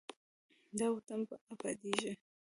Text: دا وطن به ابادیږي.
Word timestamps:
دا 0.77 0.87
وطن 0.95 1.19
به 1.27 1.35
ابادیږي. 1.53 2.11